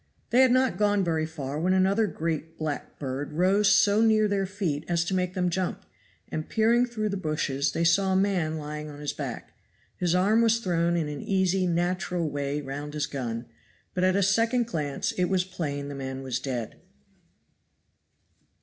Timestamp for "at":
14.03-14.15